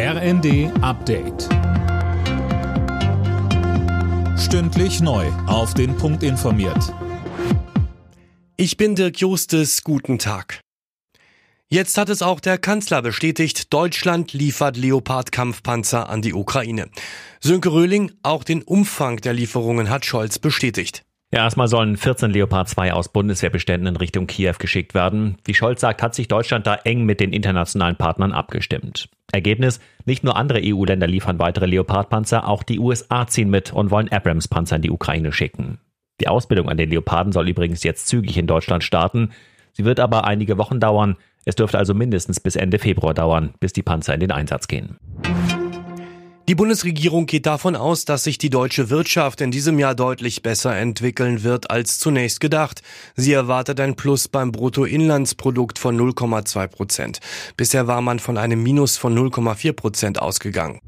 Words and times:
RND 0.00 0.70
Update. 0.80 1.48
Stündlich 4.38 5.00
neu. 5.00 5.26
Auf 5.48 5.74
den 5.74 5.96
Punkt 5.96 6.22
informiert. 6.22 6.94
Ich 8.56 8.76
bin 8.76 8.94
Dirk 8.94 9.18
Justes. 9.18 9.82
Guten 9.82 10.20
Tag. 10.20 10.60
Jetzt 11.68 11.98
hat 11.98 12.10
es 12.10 12.22
auch 12.22 12.38
der 12.38 12.58
Kanzler 12.58 13.02
bestätigt, 13.02 13.72
Deutschland 13.74 14.32
liefert 14.34 14.76
Leopard-Kampfpanzer 14.76 16.08
an 16.08 16.22
die 16.22 16.32
Ukraine. 16.32 16.90
Sönke 17.40 17.72
Röhling, 17.72 18.12
auch 18.22 18.44
den 18.44 18.62
Umfang 18.62 19.16
der 19.16 19.32
Lieferungen 19.32 19.90
hat 19.90 20.06
Scholz 20.06 20.38
bestätigt. 20.38 21.02
Ja, 21.30 21.40
erstmal 21.40 21.68
sollen 21.68 21.98
14 21.98 22.30
Leopard 22.30 22.70
2 22.70 22.94
aus 22.94 23.10
Bundeswehrbeständen 23.10 23.86
in 23.86 23.96
Richtung 23.96 24.26
Kiew 24.26 24.54
geschickt 24.58 24.94
werden. 24.94 25.36
Wie 25.44 25.52
Scholz 25.52 25.82
sagt, 25.82 26.02
hat 26.02 26.14
sich 26.14 26.26
Deutschland 26.26 26.66
da 26.66 26.74
eng 26.74 27.04
mit 27.04 27.20
den 27.20 27.34
internationalen 27.34 27.96
Partnern 27.96 28.32
abgestimmt. 28.32 29.10
Ergebnis, 29.30 29.78
nicht 30.06 30.24
nur 30.24 30.36
andere 30.36 30.62
EU-Länder 30.64 31.06
liefern 31.06 31.38
weitere 31.38 31.66
Leopard-Panzer, 31.66 32.48
auch 32.48 32.62
die 32.62 32.78
USA 32.78 33.26
ziehen 33.26 33.50
mit 33.50 33.74
und 33.74 33.90
wollen 33.90 34.10
Abrams-Panzer 34.10 34.76
in 34.76 34.82
die 34.82 34.90
Ukraine 34.90 35.32
schicken. 35.32 35.78
Die 36.22 36.28
Ausbildung 36.28 36.70
an 36.70 36.78
den 36.78 36.88
Leoparden 36.88 37.32
soll 37.32 37.48
übrigens 37.50 37.82
jetzt 37.84 38.08
zügig 38.08 38.38
in 38.38 38.46
Deutschland 38.46 38.82
starten. 38.82 39.32
Sie 39.72 39.84
wird 39.84 40.00
aber 40.00 40.24
einige 40.24 40.56
Wochen 40.56 40.80
dauern. 40.80 41.16
Es 41.44 41.56
dürfte 41.56 41.76
also 41.76 41.92
mindestens 41.92 42.40
bis 42.40 42.56
Ende 42.56 42.78
Februar 42.78 43.12
dauern, 43.12 43.52
bis 43.60 43.74
die 43.74 43.82
Panzer 43.82 44.14
in 44.14 44.20
den 44.20 44.32
Einsatz 44.32 44.66
gehen. 44.66 44.96
Die 46.48 46.54
Bundesregierung 46.54 47.26
geht 47.26 47.44
davon 47.44 47.76
aus, 47.76 48.06
dass 48.06 48.24
sich 48.24 48.38
die 48.38 48.48
deutsche 48.48 48.88
Wirtschaft 48.88 49.42
in 49.42 49.50
diesem 49.50 49.78
Jahr 49.78 49.94
deutlich 49.94 50.40
besser 50.40 50.74
entwickeln 50.74 51.42
wird 51.42 51.70
als 51.70 51.98
zunächst 51.98 52.40
gedacht. 52.40 52.80
Sie 53.14 53.34
erwartet 53.34 53.78
ein 53.80 53.96
Plus 53.96 54.28
beim 54.28 54.50
Bruttoinlandsprodukt 54.50 55.78
von 55.78 56.00
0,2 56.00 56.66
Prozent. 56.68 57.20
Bisher 57.58 57.86
war 57.86 58.00
man 58.00 58.18
von 58.18 58.38
einem 58.38 58.62
Minus 58.62 58.96
von 58.96 59.14
0,4 59.14 59.74
Prozent 59.74 60.22
ausgegangen 60.22 60.80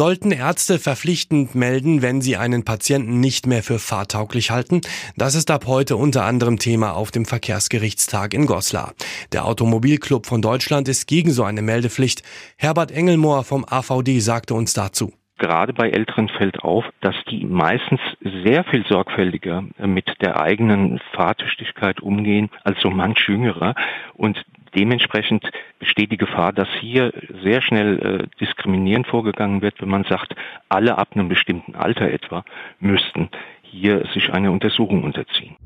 sollten 0.00 0.32
Ärzte 0.32 0.78
verpflichtend 0.78 1.54
melden, 1.54 2.00
wenn 2.00 2.22
sie 2.22 2.38
einen 2.38 2.64
Patienten 2.64 3.20
nicht 3.20 3.46
mehr 3.46 3.62
für 3.62 3.78
fahrtauglich 3.78 4.50
halten. 4.50 4.80
Das 5.14 5.34
ist 5.34 5.50
ab 5.50 5.66
heute 5.66 5.98
unter 5.98 6.24
anderem 6.24 6.58
Thema 6.58 6.92
auf 6.92 7.10
dem 7.10 7.26
Verkehrsgerichtstag 7.26 8.32
in 8.32 8.46
Goslar. 8.46 8.94
Der 9.32 9.44
Automobilclub 9.44 10.24
von 10.24 10.40
Deutschland 10.40 10.88
ist 10.88 11.06
gegen 11.06 11.32
so 11.32 11.44
eine 11.44 11.60
Meldepflicht. 11.60 12.22
Herbert 12.56 12.92
Engelmohr 12.92 13.44
vom 13.44 13.66
AVD 13.68 14.20
sagte 14.20 14.54
uns 14.54 14.72
dazu 14.72 15.12
gerade 15.36 15.72
bei 15.72 15.88
Älteren 15.88 16.28
fällt 16.28 16.62
auf, 16.62 16.84
dass 17.00 17.14
die 17.30 17.46
meistens 17.46 18.00
sehr 18.44 18.62
viel 18.64 18.84
sorgfältiger 18.86 19.64
mit 19.78 20.14
der 20.20 20.38
eigenen 20.38 21.00
Fahrtüchtigkeit 21.12 22.00
umgehen 22.00 22.50
als 22.62 22.78
so 22.82 22.90
manch 22.90 23.26
Jüngerer. 23.26 23.74
Und 24.12 24.44
dementsprechend 24.74 25.50
besteht 25.80 26.12
die 26.12 26.16
Gefahr, 26.16 26.52
dass 26.52 26.68
hier 26.80 27.12
sehr 27.42 27.60
schnell 27.62 27.98
äh, 27.98 28.36
diskriminierend 28.38 29.08
vorgegangen 29.08 29.62
wird, 29.62 29.80
wenn 29.80 29.88
man 29.88 30.04
sagt, 30.04 30.36
alle 30.68 30.96
ab 30.96 31.08
einem 31.14 31.28
bestimmten 31.28 31.74
Alter 31.74 32.08
etwa 32.08 32.44
müssten 32.78 33.28
hier 33.62 34.04
sich 34.14 34.32
einer 34.32 34.52
Untersuchung 34.52 35.02
unterziehen. 35.02 35.56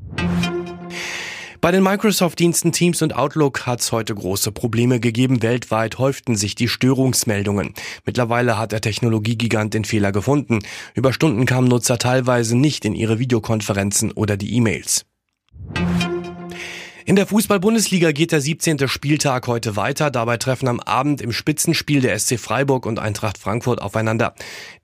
Bei 1.61 1.71
den 1.71 1.83
Microsoft-Diensten 1.83 2.71
Teams 2.71 3.01
und 3.01 3.15
Outlook 3.15 3.65
hat 3.65 3.79
es 3.79 3.91
heute 3.91 4.13
große 4.13 4.51
Probleme 4.51 4.99
gegeben. 4.99 5.41
Weltweit 5.41 5.97
häuften 5.97 6.35
sich 6.35 6.53
die 6.53 6.67
Störungsmeldungen. 6.67 7.73
Mittlerweile 8.05 8.59
hat 8.59 8.71
der 8.71 8.81
Technologiegigant 8.81 9.73
den 9.73 9.83
Fehler 9.83 10.11
gefunden. 10.11 10.59
Über 10.93 11.11
Stunden 11.11 11.47
kamen 11.47 11.67
Nutzer 11.67 11.97
teilweise 11.97 12.55
nicht 12.55 12.85
in 12.85 12.93
ihre 12.93 13.17
Videokonferenzen 13.17 14.11
oder 14.11 14.37
die 14.37 14.53
E-Mails. 14.55 15.07
In 17.07 17.15
der 17.15 17.27
Fußball-Bundesliga 17.27 18.11
geht 18.13 18.31
der 18.31 18.41
17. 18.41 18.87
Spieltag 18.87 19.45
heute 19.45 19.75
weiter. 19.75 20.09
Dabei 20.09 20.37
treffen 20.37 20.67
am 20.67 20.79
Abend 20.79 21.21
im 21.21 21.31
Spitzenspiel 21.31 22.01
der 22.01 22.17
SC 22.17 22.39
Freiburg 22.39 22.87
und 22.87 22.97
Eintracht 22.97 23.37
Frankfurt 23.37 23.79
aufeinander. 23.79 24.33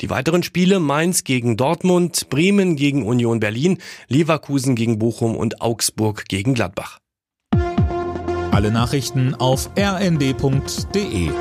Die 0.01 0.11
weiteren 0.11 0.43
Spiele 0.43 0.79
Mainz 0.79 1.23
gegen 1.23 1.57
Dortmund, 1.57 2.29
Bremen 2.29 2.75
gegen 2.75 3.07
Union 3.07 3.39
Berlin, 3.39 3.79
Leverkusen 4.07 4.75
gegen 4.75 4.99
Bochum 4.99 5.35
und 5.35 5.61
Augsburg 5.61 6.25
gegen 6.29 6.53
Gladbach. 6.53 6.99
Alle 8.51 8.69
Nachrichten 8.69 9.33
auf 9.33 9.71
rnd.de 9.75 11.31